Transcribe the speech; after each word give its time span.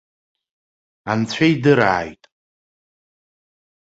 Анцәа 1.11 1.45
идырааит. 1.51 2.23